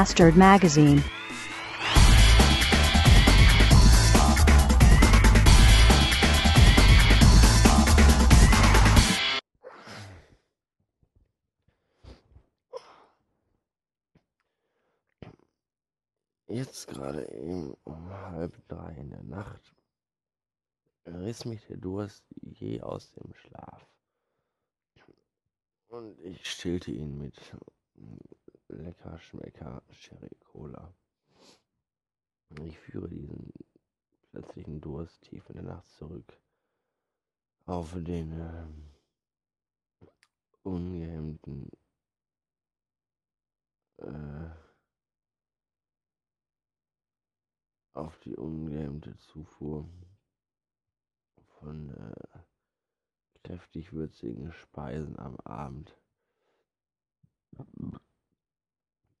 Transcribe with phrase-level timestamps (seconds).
[0.00, 1.02] Bastard Magazine.
[16.48, 19.60] Jetzt gerade eben um halb drei in der Nacht
[21.04, 23.86] riss mich der Durst je aus dem Schlaf.
[25.88, 27.36] Und ich stillte ihn mit
[28.70, 30.92] lecker Schmecker Cherry Cola.
[32.64, 33.52] Ich führe diesen
[34.30, 36.40] plötzlichen Durst tief in der Nacht zurück
[37.66, 40.06] auf den äh,
[40.62, 41.70] ungehemmten
[43.98, 44.50] äh,
[47.92, 49.88] auf die ungehemmte Zufuhr
[51.58, 52.38] von äh,
[53.44, 55.96] kräftig würzigen Speisen am Abend.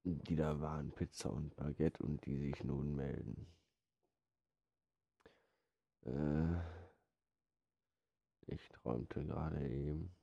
[0.04, 3.46] Die da waren Pizza und Baguette und die sich nun melden.
[6.06, 6.56] Äh,
[8.46, 10.16] ich träumte gerade eben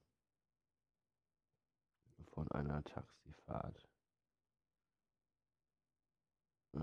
[2.33, 3.87] von einer Taxifahrt.
[6.73, 6.79] Äh.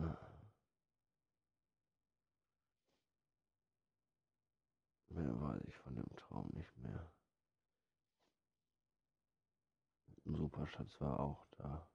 [5.09, 7.13] Mehr weiß ich von dem Traum nicht mehr.
[10.25, 11.89] Superschatz war auch da.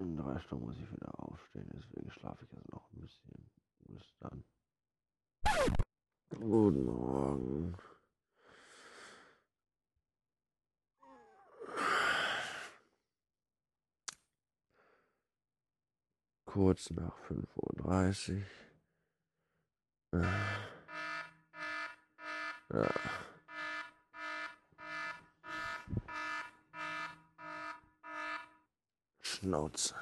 [0.00, 3.50] In drei Stunden muss ich wieder aufstehen, deswegen schlafe ich jetzt noch ein bisschen.
[3.86, 4.44] Bis dann.
[6.30, 7.76] Guten Morgen.
[16.50, 18.42] kurz nach 5.30
[20.12, 20.20] Uhr.
[20.20, 20.26] Äh,
[22.74, 22.90] ja.
[29.40, 29.94] Schnauze.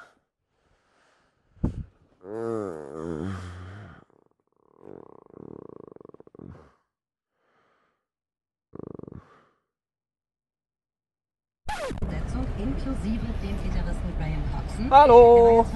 [12.58, 14.90] Inklusive dem Gitarristen Graham Coxon.
[14.90, 15.66] Hallo!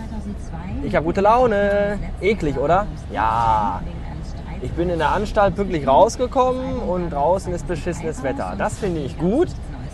[0.82, 2.00] Ich habe gute Laune.
[2.20, 2.88] Eklig, oder?
[3.12, 3.80] Ja.
[4.60, 8.56] Ich bin in der Anstalt pünktlich rausgekommen und draußen ist beschissenes Wetter.
[8.58, 9.48] Das finde ich gut,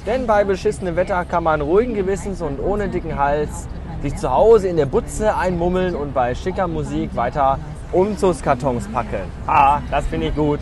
[0.08, 3.68] denn bei beschissenem Wetter kann man ruhigen Gewissens und ohne dicken Hals
[4.00, 7.58] sich zu Hause in der Butze einmummeln und bei schicker Musik weiter
[7.92, 9.30] Umzugskartons packen.
[9.46, 10.60] Ah, das finde ich gut.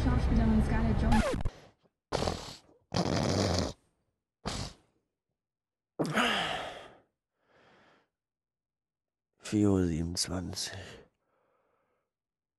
[9.45, 10.79] 4.27 Uhr.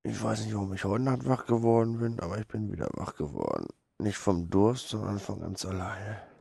[0.03, 3.15] Ich weiß nicht, warum ich heute Nacht wach geworden bin, aber ich bin wieder wach
[3.17, 3.67] geworden.
[3.99, 6.36] Nicht vom Durst, sondern von ganz alleine.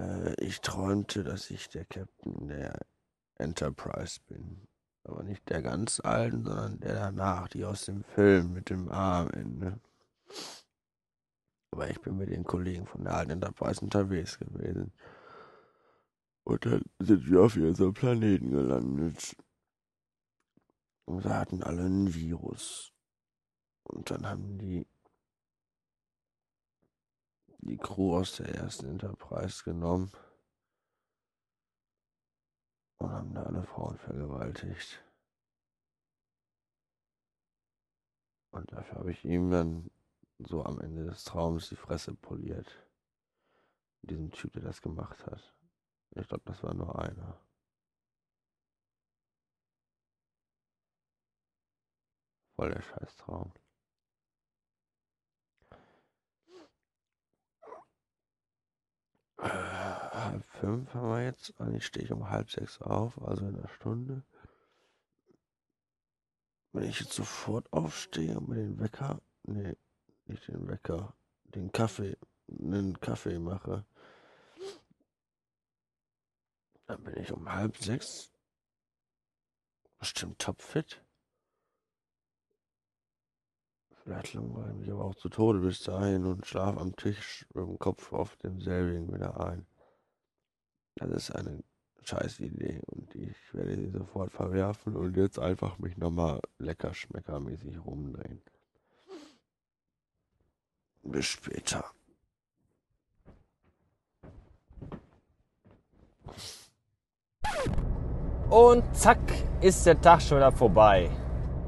[0.00, 2.78] Äh, ich träumte, dass ich der Captain der
[3.36, 4.66] Enterprise bin.
[5.04, 9.80] Aber nicht der ganz alten, sondern der danach, die aus dem Film mit dem Armende.
[11.72, 14.92] Aber ich bin mit den Kollegen von der alten Enterprise unterwegs gewesen.
[16.44, 19.36] Und dann sind wir auf ihrem Planeten gelandet.
[21.06, 22.92] Und wir hatten alle ein Virus.
[23.84, 24.86] Und dann haben die
[27.62, 30.10] die Crew aus der ersten Enterprise genommen
[32.98, 35.02] und haben da alle Frauen vergewaltigt.
[38.50, 39.90] Und dafür habe ich ihm dann
[40.38, 42.86] so am Ende des Traums die Fresse poliert.
[44.02, 45.54] Diesem Typ, der das gemacht hat.
[46.12, 47.38] Ich glaube, das war nur einer.
[52.56, 53.52] Voll der Scheißtraum.
[59.42, 61.58] Äh, halb fünf haben wir jetzt.
[61.60, 64.22] Eigentlich stehe ich um halb sechs auf, also in einer Stunde.
[66.72, 69.76] Wenn ich jetzt sofort aufstehe und mir den Wecker, nee,
[70.26, 72.16] nicht den Wecker, den Kaffee,
[72.48, 73.84] einen Kaffee mache,
[76.86, 78.30] dann bin ich um halb sechs
[79.98, 81.02] bestimmt topfit.
[84.02, 87.66] Vielleicht langweile ich mich aber auch zu Tode bis dahin und schlafe am Tisch mit
[87.66, 89.66] dem Kopf auf demselbigen wieder ein.
[90.96, 91.62] Das ist eine
[92.02, 97.84] scheiß Idee und ich werde sie sofort verwerfen und jetzt einfach mich nochmal lecker schmeckermäßig
[97.84, 98.42] rumdrehen.
[101.02, 101.84] Bis später.
[108.48, 109.20] Und zack,
[109.60, 111.10] ist der Tag schon wieder vorbei.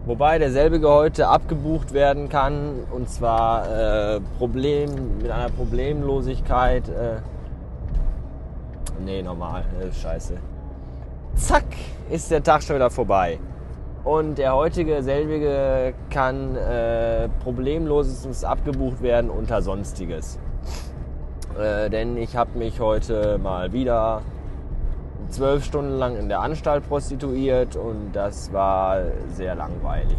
[0.04, 6.88] Wobei derselbige heute abgebucht werden kann und zwar äh, Problem, mit einer Problemlosigkeit.
[6.88, 7.20] Äh,
[9.04, 10.34] nee, normal, äh, scheiße.
[11.36, 11.66] Zack,
[12.10, 13.38] ist der Tag schon wieder vorbei.
[14.02, 20.40] Und der heutige selbige kann äh, problemlosestens abgebucht werden unter Sonstiges.
[21.56, 24.22] Äh, denn ich habe mich heute mal wieder
[25.32, 28.98] zwölf Stunden lang in der Anstalt prostituiert und das war
[29.28, 30.18] sehr langweilig.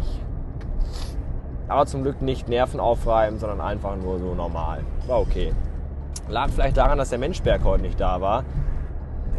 [1.68, 4.80] Aber zum Glück nicht nervenaufreibend, sondern einfach nur so normal.
[5.06, 5.52] War okay.
[6.28, 8.44] Lag vielleicht daran, dass der Menschberg heute nicht da war.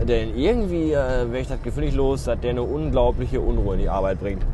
[0.02, 3.82] Denn irgendwie äh, werde ich das Gefühl nicht los, dass der eine unglaubliche Unruhe in
[3.82, 4.46] die Arbeit bringt.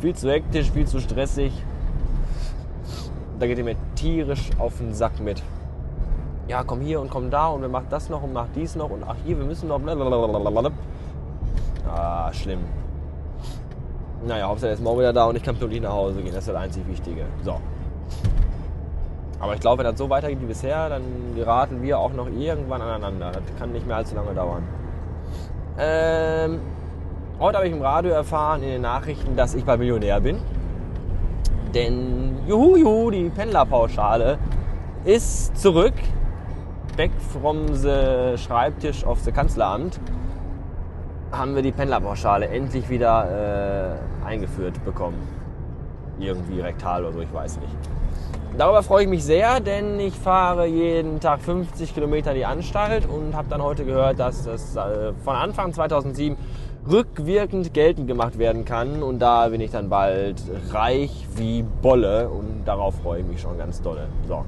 [0.00, 1.52] Viel zu hektisch, viel zu stressig.
[3.38, 5.42] Da geht er mir tierisch auf den Sack mit.
[6.52, 8.90] Ja, komm hier und komm da und wir machen das noch und mach dies noch
[8.90, 9.78] und ach hier, wir müssen noch.
[9.78, 10.70] Blablabla.
[11.90, 12.58] Ah, schlimm.
[14.26, 16.34] Naja, Hauptsache er ist morgen wieder da und ich kann pünktlich nach Hause gehen.
[16.34, 17.22] Das ist das einzig Wichtige.
[17.42, 17.56] So.
[19.40, 21.02] Aber ich glaube, wenn das so weitergeht wie bisher, dann
[21.34, 23.32] geraten wir auch noch irgendwann aneinander.
[23.32, 24.62] Das kann nicht mehr allzu lange dauern.
[25.78, 26.60] Ähm,
[27.40, 30.36] heute habe ich im Radio erfahren, in den Nachrichten, dass ich bei Millionär bin.
[31.74, 34.36] Denn, juhu, juhu, die Pendlerpauschale
[35.06, 35.94] ist zurück.
[36.96, 39.98] Back from the Schreibtisch auf the Kanzleramt
[41.30, 45.16] haben wir die Pendlerpauschale endlich wieder äh, eingeführt bekommen.
[46.18, 47.72] Irgendwie rektal oder so, ich weiß nicht.
[48.58, 53.34] Darüber freue ich mich sehr, denn ich fahre jeden Tag 50 Kilometer die Anstalt und
[53.34, 56.36] habe dann heute gehört, dass das äh, von Anfang 2007
[56.90, 60.42] rückwirkend geltend gemacht werden kann und da bin ich dann bald
[60.72, 64.08] reich wie Bolle und darauf freue ich mich schon ganz dolle.
[64.28, 64.44] So,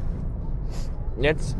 [1.18, 1.56] jetzt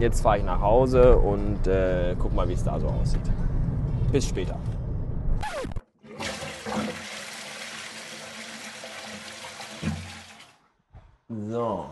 [0.00, 3.20] jetzt fahre ich nach Hause und äh, guck mal, wie es da so aussieht.
[4.10, 4.58] Bis später.
[11.28, 11.86] So.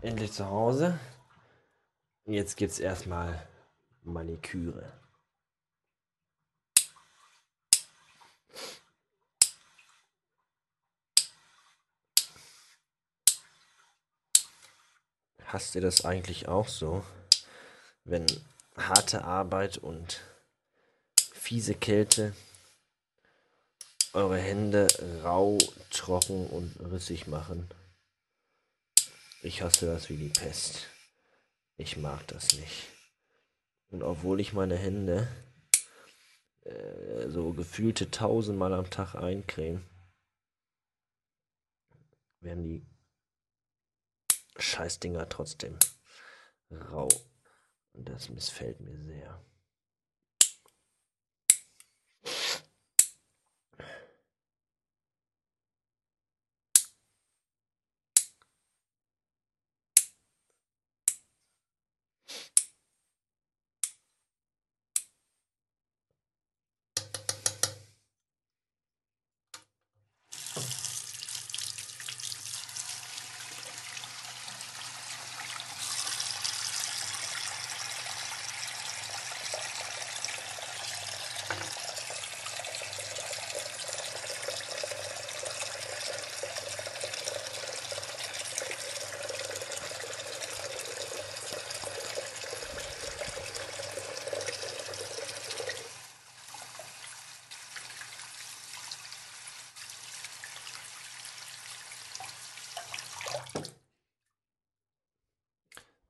[0.00, 0.98] Endlich zu Hause.
[2.26, 3.42] Jetzt gibt's erstmal
[4.04, 4.99] Maniküre.
[15.52, 17.04] Hast ihr das eigentlich auch so?
[18.04, 18.24] Wenn
[18.76, 20.20] harte Arbeit und
[21.32, 22.36] fiese Kälte
[24.12, 24.86] eure Hände
[25.24, 25.58] rau,
[25.90, 27.68] trocken und rissig machen.
[29.42, 30.86] Ich hasse das wie die Pest.
[31.76, 32.86] Ich mag das nicht.
[33.88, 35.26] Und obwohl ich meine Hände
[36.62, 39.84] äh, so gefühlte tausendmal am Tag eincreme,
[42.38, 42.89] werden die
[44.60, 45.78] Scheißdinger trotzdem
[46.70, 47.08] rau.
[47.92, 49.42] Und das missfällt mir sehr.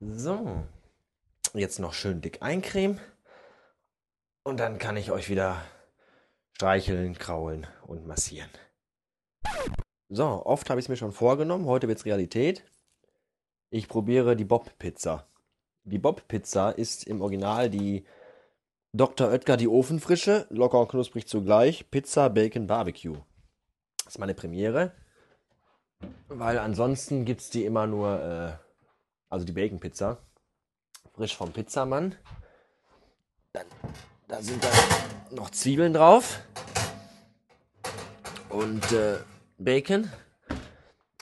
[0.02, 0.64] So,
[1.52, 2.98] jetzt noch schön dick eincremen
[4.44, 5.60] und dann kann ich euch wieder
[6.52, 8.48] streicheln, kraulen und massieren.
[10.08, 12.64] So, oft habe ich es mir schon vorgenommen, heute wird es Realität.
[13.68, 15.26] Ich probiere die Bob-Pizza.
[15.84, 18.06] Die Bob-Pizza ist im Original die
[18.94, 19.28] Dr.
[19.28, 23.18] Oetker die Ofenfrische, locker und knusprig zugleich, Pizza, Bacon, Barbecue.
[23.98, 24.94] Das ist meine Premiere,
[26.28, 28.58] weil ansonsten gibt es die immer nur...
[28.58, 28.69] Äh,
[29.30, 30.18] also die Bacon Pizza,
[31.14, 32.16] frisch vom Pizzamann.
[33.52, 33.66] Dann,
[34.28, 36.40] da sind dann noch Zwiebeln drauf
[38.48, 39.18] und äh,
[39.56, 40.10] Bacon.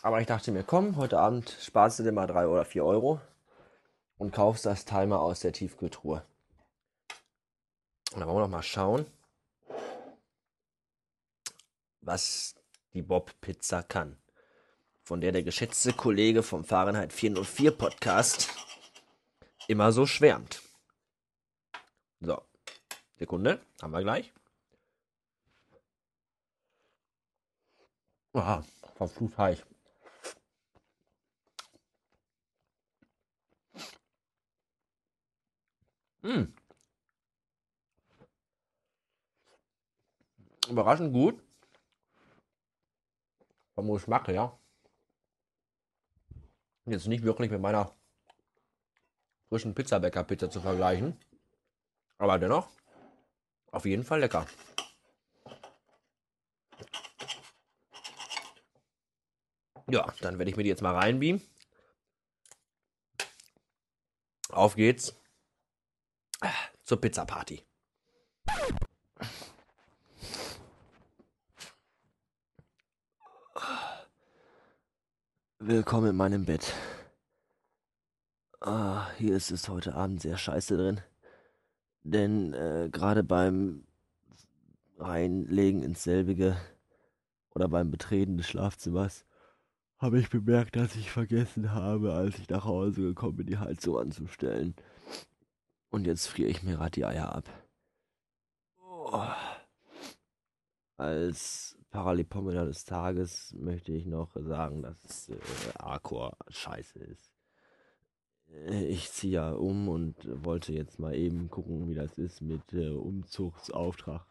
[0.02, 3.20] Aber ich dachte mir, komm, heute Abend sparst du dir mal 3 oder 4 Euro
[4.16, 6.24] und kaufst das Timer aus der Tiefkühltruhe.
[8.12, 9.06] Und dann wollen wir noch mal schauen,
[12.00, 12.54] was
[12.94, 14.16] die Bob Pizza kann
[15.08, 18.50] von der der geschätzte Kollege vom Fahrenheit 404 Podcast
[19.66, 20.60] immer so schwärmt.
[22.20, 22.42] So,
[23.16, 24.34] Sekunde, haben wir gleich.
[28.34, 28.62] Ah,
[28.96, 29.64] verflucht heiß.
[36.20, 36.52] Mmh.
[40.68, 41.42] Überraschend gut.
[43.74, 44.58] Vom Geschmack her.
[46.90, 47.94] Jetzt nicht wirklich mit meiner
[49.48, 51.18] frischen Pizzabäcker-Pizza zu vergleichen.
[52.18, 52.68] Aber dennoch
[53.70, 54.46] auf jeden Fall lecker.
[59.90, 61.42] Ja, dann werde ich mir die jetzt mal reinbeamen.
[64.50, 65.14] Auf geht's
[66.84, 67.26] zur Pizza
[75.68, 76.72] Willkommen in meinem Bett.
[78.58, 81.02] Ah, hier ist es heute Abend sehr scheiße drin.
[82.02, 83.84] Denn äh, gerade beim
[84.96, 86.56] Reinlegen ins selbige
[87.54, 89.26] oder beim Betreten des Schlafzimmers
[89.98, 93.98] habe ich bemerkt, dass ich vergessen habe, als ich nach Hause gekommen bin, die Heizung
[93.98, 94.74] anzustellen.
[95.90, 97.44] Und jetzt friere ich mir gerade die Eier ab.
[98.80, 99.20] Oh.
[100.96, 105.38] Als Paralipomena des Tages möchte ich noch sagen, dass äh,
[105.78, 107.32] Arcor scheiße ist.
[108.52, 112.72] Äh, ich ziehe ja um und wollte jetzt mal eben gucken, wie das ist mit
[112.72, 114.26] äh, Umzugsauftrag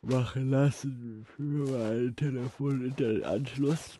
[0.00, 3.98] machen lassen für meinen Telefon-Internetanschluss.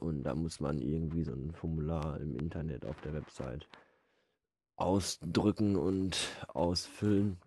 [0.00, 3.68] Und da muss man irgendwie so ein Formular im Internet auf der Website
[4.76, 6.16] ausdrücken und
[6.48, 7.38] ausfüllen.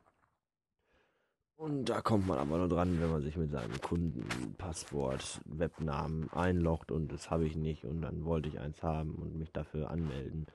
[1.57, 6.91] Und da kommt man aber nur dran, wenn man sich mit seinem Kundenpasswort, Webnamen einloggt
[6.91, 10.47] und das habe ich nicht und dann wollte ich eins haben und mich dafür anmelden.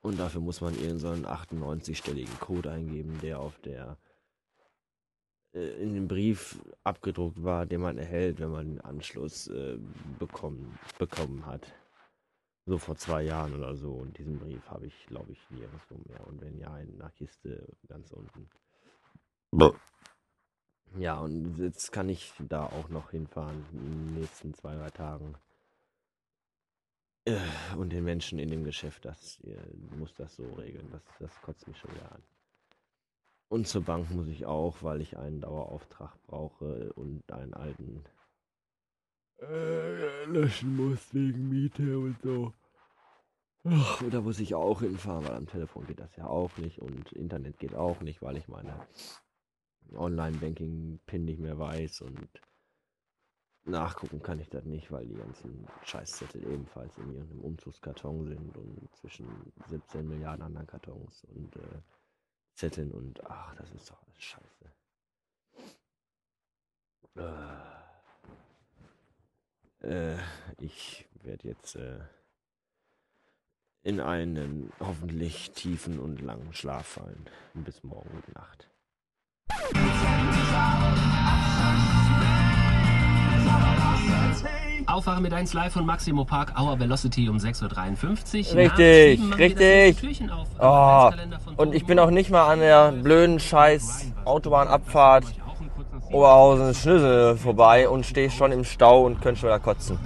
[0.00, 3.98] Und dafür muss man irgendeinen so 98-stelligen Code eingeben, der auf der
[5.52, 9.78] äh, in dem Brief abgedruckt war, den man erhält, wenn man den Anschluss äh,
[10.18, 11.74] bekommen, bekommen hat.
[12.66, 13.92] So vor zwei Jahren oder so.
[13.92, 16.26] Und diesen Brief habe ich, glaube ich, nirgendwo mehr.
[16.26, 18.48] Und wenn ja, in einer Kiste ganz unten.
[20.96, 25.34] Ja, und jetzt kann ich da auch noch hinfahren in den nächsten zwei, drei Tagen.
[27.24, 27.38] Äh,
[27.76, 29.38] und den Menschen in dem Geschäft, das
[29.96, 30.88] muss das so regeln.
[30.90, 32.22] Das, das kotzt mich schon wieder an.
[33.48, 38.04] Und zur Bank muss ich auch, weil ich einen Dauerauftrag brauche und einen alten
[39.40, 42.52] äh, löschen muss wegen Miete und so.
[43.64, 47.12] Ach, da muss ich auch hinfahren, weil am Telefon geht das ja auch nicht und
[47.12, 48.86] Internet geht auch nicht, weil ich meine
[49.94, 52.28] Online-Banking-Pin nicht mehr weiß und
[53.64, 58.88] nachgucken kann ich das nicht, weil die ganzen Scheißzettel ebenfalls in ihrem Umzugskarton sind und
[58.96, 59.28] zwischen
[59.68, 61.82] 17 Milliarden anderen Kartons und äh,
[62.54, 64.72] Zetteln und ach, das ist doch alles scheiße.
[69.82, 70.16] Äh,
[70.58, 72.00] ich werde jetzt äh,
[73.82, 77.28] in einen hoffentlich tiefen und langen Schlaf fallen.
[77.54, 78.68] Bis morgen Nacht.
[84.98, 88.56] Aufwachen mit 1 Live von Maximo Park, Hour Velocity um 6.53 Uhr.
[88.56, 90.18] Richtig, richtig.
[90.58, 91.10] Oh,
[91.56, 95.24] und ich bin auch nicht mal an der blöden Scheiß Autobahnabfahrt
[96.10, 99.98] Oberhausen Schnüssel vorbei und stehe schon im Stau und könnte schon wieder kotzen.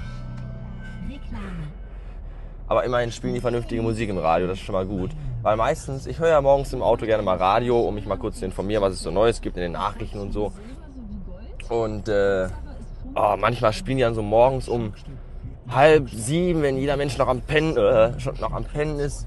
[2.66, 5.12] Aber immerhin spielen die vernünftige Musik im Radio, das ist schon mal gut.
[5.42, 8.38] Weil meistens, ich höre ja morgens im Auto gerne mal Radio, um mich mal kurz
[8.38, 10.52] zu informieren, was es so Neues gibt in den Nachrichten und so.
[11.68, 12.48] Und äh,
[13.16, 14.94] oh, manchmal spielen die dann so morgens um
[15.68, 19.26] halb sieben, wenn jeder Mensch noch am Pennen, äh, schon noch am Pennen ist.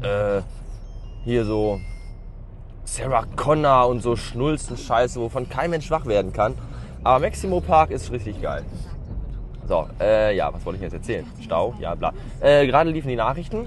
[0.00, 0.42] Äh,
[1.24, 1.80] hier so
[2.84, 6.54] Sarah Connor und so Schnulzen Scheiße, wovon kein Mensch wach werden kann.
[7.02, 8.64] Aber Maximo Park ist richtig geil.
[9.66, 11.26] So, äh, ja, was wollte ich jetzt erzählen?
[11.42, 12.12] Stau, ja, bla.
[12.40, 13.66] Äh, gerade liefen die Nachrichten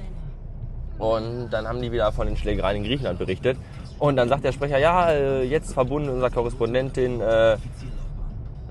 [0.98, 3.58] und dann haben die wieder von den Schlägereien in Griechenland berichtet.
[4.00, 7.54] Und dann sagt der Sprecher, ja, äh, jetzt verbunden unserer Korrespondentin äh,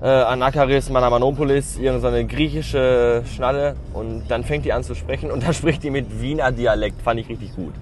[0.01, 3.75] äh, Anakaris Manamanopoulos, irgendeine griechische Schnalle.
[3.93, 7.01] Und dann fängt die an zu sprechen und dann spricht die mit Wiener Dialekt.
[7.01, 7.73] Fand ich richtig gut.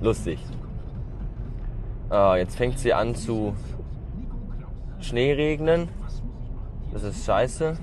[0.00, 0.38] Lustig.
[2.10, 3.54] Äh, jetzt fängt sie an zu
[5.00, 5.88] Schneeregnen.
[6.92, 7.76] Das ist scheiße.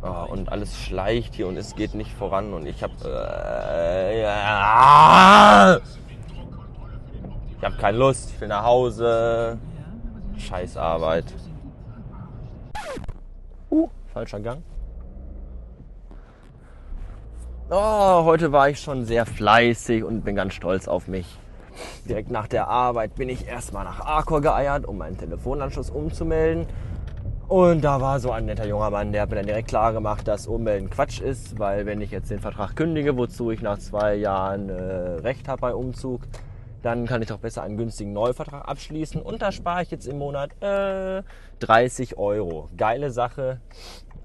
[0.00, 5.80] Oh, und alles schleicht hier und es geht nicht voran und ich habe äh, ja,
[7.58, 9.58] ich habe keine Lust, ich will nach Hause.
[10.36, 11.24] Scheiß Arbeit.
[13.70, 14.62] Uh, falscher Gang.
[17.70, 21.38] Oh, heute war ich schon sehr fleißig und bin ganz stolz auf mich.
[22.08, 26.66] Direkt nach der Arbeit bin ich erstmal nach Arcor geeiert, um meinen Telefonanschluss umzumelden.
[27.48, 30.28] Und da war so ein netter junger Mann, der hat mir dann direkt klar gemacht,
[30.28, 34.16] dass Ummelden Quatsch ist, weil wenn ich jetzt den Vertrag kündige, wozu ich nach zwei
[34.16, 34.72] Jahren äh,
[35.22, 36.20] Recht habe bei Umzug,
[36.82, 39.22] dann kann ich doch besser einen günstigen Neuvertrag abschließen.
[39.22, 41.22] Und da spare ich jetzt im Monat äh,
[41.60, 42.68] 30 Euro.
[42.76, 43.62] Geile Sache.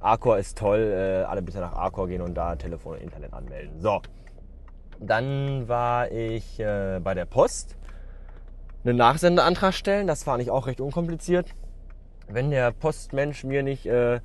[0.01, 0.79] Arcor ist toll.
[0.79, 3.79] Äh, alle bitte nach Arcor gehen und da Telefon und Internet anmelden.
[3.79, 4.01] So.
[4.99, 7.77] Dann war ich äh, bei der Post.
[8.83, 10.07] Einen Nachsendeantrag stellen.
[10.07, 11.55] Das war nicht auch recht unkompliziert.
[12.27, 14.19] Wenn der Postmensch mir nicht äh,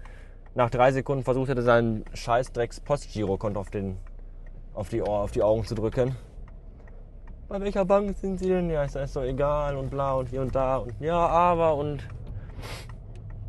[0.54, 3.96] nach drei Sekunden versucht hätte, sein scheiß Drecks Postgirokonto auf, den,
[4.74, 6.16] auf, die, auf die Augen zu drücken.
[7.48, 8.68] Bei welcher Bank sind Sie denn?
[8.68, 12.06] Ja, ist doch egal und bla und hier und da und ja, aber und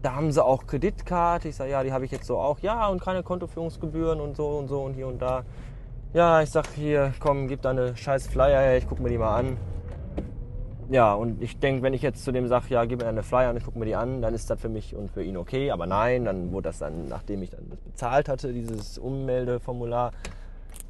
[0.01, 1.49] da haben sie auch Kreditkarte.
[1.49, 2.59] Ich sage, ja, die habe ich jetzt so auch.
[2.59, 5.43] Ja, und keine Kontoführungsgebühren und so und so und hier und da.
[6.13, 9.17] Ja, ich sag hier, komm, gib da eine scheiß Flyer her, ich gucke mir die
[9.17, 9.57] mal an.
[10.89, 13.51] Ja, und ich denke, wenn ich jetzt zu dem sage, ja, gib mir eine Flyer
[13.51, 15.69] und ich gucke mir die an, dann ist das für mich und für ihn okay.
[15.69, 20.11] Aber nein, dann wurde das dann, nachdem ich dann das bezahlt hatte, dieses Ummeldeformular,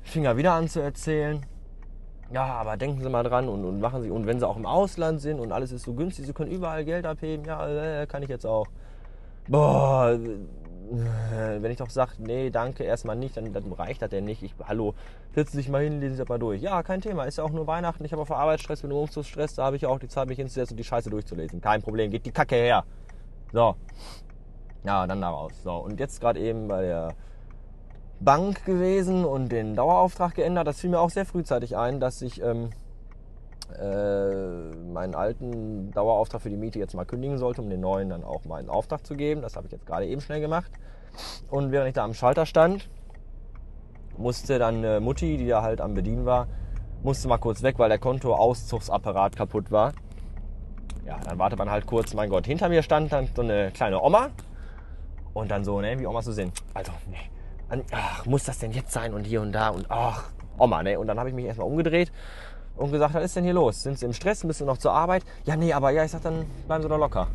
[0.04, 1.46] fing er wieder an zu erzählen.
[2.32, 4.66] Ja, aber denken Sie mal dran und, und machen Sie, und wenn Sie auch im
[4.66, 8.24] Ausland sind und alles ist so günstig, Sie können überall Geld abheben, ja, äh, kann
[8.24, 8.68] ich jetzt auch
[9.50, 10.18] boah,
[10.92, 14.44] wenn ich doch sage, nee, danke, erstmal nicht, dann, dann reicht das ja nicht.
[14.44, 14.96] Ich, hallo,
[15.34, 16.62] setzen Sie sich mal hin, lesen Sie das mal durch.
[16.62, 19.66] Ja, kein Thema, ist ja auch nur Weihnachten, ich habe auf Arbeitsstress, bin Umzugsstress, da
[19.66, 21.62] habe ich auch die Zeit, mich hinzusetzen und die Scheiße durchzulesen.
[21.62, 22.84] Kein Problem, geht die Kacke her.
[23.52, 23.76] So.
[24.84, 25.52] Ja, dann daraus.
[25.64, 27.16] So, und jetzt gerade eben bei der
[28.20, 30.68] Bank gewesen und den Dauerauftrag geändert.
[30.68, 32.70] Das fiel mir auch sehr frühzeitig ein, dass ich ähm,
[33.78, 38.24] äh, meinen alten Dauerauftrag für die Miete jetzt mal kündigen sollte, um den neuen dann
[38.24, 39.42] auch mal in Auftrag zu geben.
[39.42, 40.72] Das habe ich jetzt gerade eben schnell gemacht.
[41.50, 42.90] Und während ich da am Schalter stand,
[44.18, 46.48] musste dann äh, Mutti, die da halt am Bedienen war,
[47.04, 49.94] musste mal kurz weg, weil der Kontoauszugsapparat kaputt war.
[51.06, 52.14] Ja, dann wartet man halt kurz.
[52.14, 54.30] Mein Gott, hinter mir stand dann so eine kleine Oma.
[55.34, 56.52] Und dann so, ne, wie Omas so sind.
[56.74, 60.84] Also, ne, ach, muss das denn jetzt sein und hier und da und ach, Oma,
[60.84, 61.00] ne.
[61.00, 62.12] Und dann habe ich mich erstmal umgedreht
[62.80, 63.84] und gesagt, was ist denn hier los?
[63.84, 64.44] Sind Sie im Stress?
[64.44, 65.24] Müssen Sie noch zur Arbeit?
[65.46, 67.28] Ja, nee, aber ja, ich sag, dann bleiben Sie doch locker.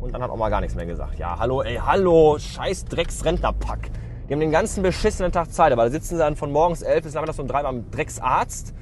[0.00, 1.18] Und dann hat Oma gar nichts mehr gesagt.
[1.18, 3.90] Ja, hallo, ey, hallo, scheiß Drecksrentnerpack.
[4.28, 7.04] Die haben den ganzen beschissenen Tag Zeit, aber da sitzen sie dann von morgens elf
[7.04, 8.74] bis nachmittags um drei beim Drecksarzt,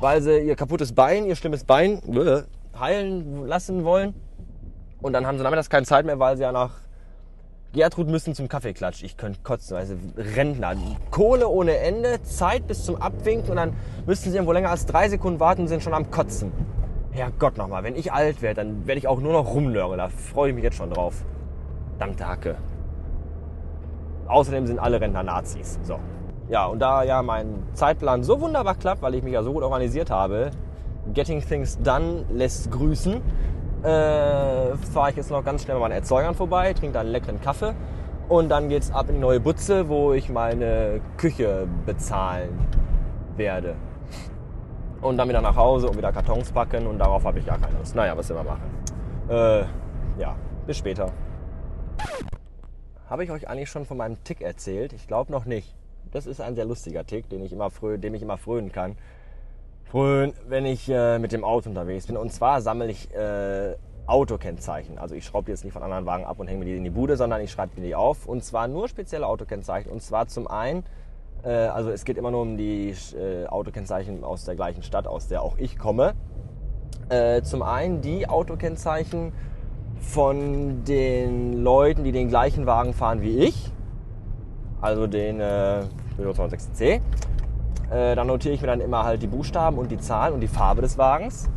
[0.00, 2.00] weil sie ihr kaputtes Bein, ihr schlimmes Bein
[2.78, 4.14] heilen lassen wollen.
[5.02, 6.70] Und dann haben sie nachmittags keine Zeit mehr, weil sie ja nach
[7.74, 9.02] Gertrud müssen zum Kaffeeklatsch.
[9.02, 10.76] Ich könnte kotzen, also Rentner.
[11.10, 13.72] Kohle ohne Ende, Zeit bis zum Abwinken und dann
[14.06, 16.52] müssten sie irgendwo länger als drei Sekunden warten und sind schon am Kotzen.
[17.10, 19.98] Herrgott nochmal, wenn ich alt werde, dann werde ich auch nur noch rumnörgeln.
[19.98, 21.24] Da freue ich mich jetzt schon drauf.
[21.98, 22.56] Verdammte Hacke.
[24.28, 25.80] Außerdem sind alle Rentner Nazis.
[25.82, 25.98] So.
[26.48, 29.64] Ja, und da ja mein Zeitplan so wunderbar klappt, weil ich mich ja so gut
[29.64, 30.52] organisiert habe,
[31.12, 33.20] Getting Things Done lässt grüßen,
[33.84, 37.40] äh, fahre ich jetzt noch ganz schnell bei meinen Erzeugern vorbei, trinke da einen leckeren
[37.40, 37.74] Kaffee
[38.28, 42.58] und dann geht's ab in die neue Butze, wo ich meine Küche bezahlen
[43.36, 43.76] werde.
[45.02, 47.76] Und dann wieder nach Hause und wieder Kartons packen und darauf habe ich gar keine
[47.78, 47.94] Lust.
[47.94, 48.62] Naja, was immer machen.
[49.28, 49.64] Äh,
[50.18, 50.34] ja,
[50.66, 51.12] bis später.
[53.10, 54.94] Habe ich euch eigentlich schon von meinem Tick erzählt?
[54.94, 55.76] Ich glaube noch nicht.
[56.10, 58.96] Das ist ein sehr lustiger Tick, den ich immer frö dem ich immer frönen kann
[59.94, 62.16] frönen, wenn ich äh, mit dem Auto unterwegs bin.
[62.16, 63.76] Und zwar sammle ich äh,
[64.06, 64.98] Autokennzeichen.
[64.98, 66.90] Also ich schraube jetzt nicht von anderen Wagen ab und hänge mir die in die
[66.90, 68.26] Bude, sondern ich schreibe mir die auf.
[68.26, 69.92] Und zwar nur spezielle Autokennzeichen.
[69.92, 70.82] Und zwar zum einen,
[71.44, 75.28] äh, also es geht immer nur um die äh, Autokennzeichen aus der gleichen Stadt, aus
[75.28, 76.14] der auch ich komme.
[77.08, 79.32] Äh, zum einen die Autokennzeichen
[80.00, 83.70] von den Leuten, die den gleichen Wagen fahren wie ich.
[84.80, 85.84] Also den äh,
[86.18, 87.00] 206C.
[87.94, 90.48] Äh, dann notiere ich mir dann immer halt die Buchstaben und die Zahlen und die
[90.48, 91.48] Farbe des Wagens.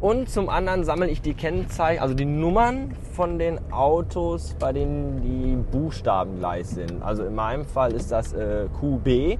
[0.00, 5.22] Und zum anderen sammle ich die Kennzeichen, also die Nummern von den Autos, bei denen
[5.22, 7.02] die Buchstaben gleich sind.
[7.02, 9.38] Also in meinem Fall ist das äh, QB.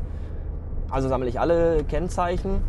[0.90, 2.62] Also sammle ich alle Kennzeichen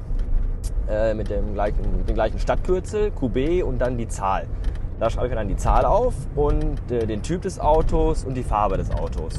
[0.89, 4.47] äh, mit, dem gleichen, dem gleichen Stadtkürzel, QB und dann die Zahl.
[4.99, 8.33] Da schreibe ich mir dann die Zahl auf und äh, den Typ des Autos und
[8.33, 9.35] die Farbe des Autos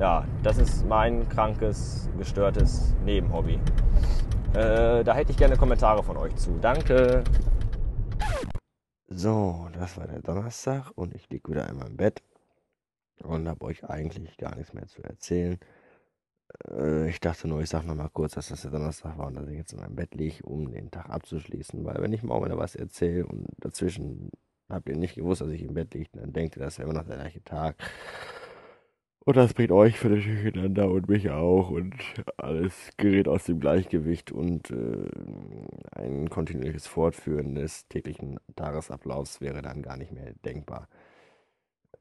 [0.00, 3.60] ja, das ist mein krankes, gestörtes Nebenhobby.
[4.54, 6.58] Äh, da hätte ich gerne Kommentare von euch zu.
[6.58, 7.22] Danke.
[9.08, 12.22] So, das war der Donnerstag und ich liege wieder in meinem Bett
[13.22, 15.58] und habe euch eigentlich gar nichts mehr zu erzählen.
[16.70, 19.48] Äh, ich dachte nur, ich sage nochmal kurz, dass das der Donnerstag war und dass
[19.48, 21.84] ich jetzt in meinem Bett liege, um den Tag abzuschließen.
[21.84, 24.30] Weil wenn ich morgen wieder was erzähle und dazwischen
[24.70, 26.98] habt ihr nicht gewusst, dass ich im Bett liege, dann denkt ihr, das wäre immer
[26.98, 27.76] noch der gleiche Tag.
[29.24, 31.94] Und das bringt euch völlig durcheinander und mich auch und
[32.38, 35.10] alles gerät aus dem Gleichgewicht und äh,
[35.92, 40.88] ein kontinuierliches Fortführen des täglichen Tagesablaufs wäre dann gar nicht mehr denkbar.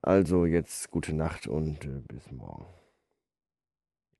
[0.01, 2.65] Also jetzt gute Nacht und äh, bis morgen.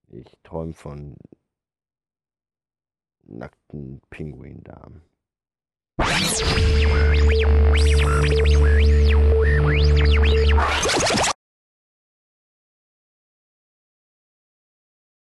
[0.10, 1.16] Ich träume von
[3.24, 5.02] nackten Pinguindarm.